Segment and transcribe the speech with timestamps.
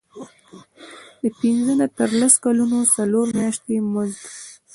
[1.21, 4.19] د پنځه نه تر لس کلونو څلور میاشتې مزد.